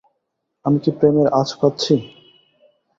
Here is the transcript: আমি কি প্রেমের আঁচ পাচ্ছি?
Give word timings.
আমি 0.65 0.77
কি 0.83 0.91
প্রেমের 0.97 1.27
আঁচ 1.39 1.49
পাচ্ছি? 1.59 1.95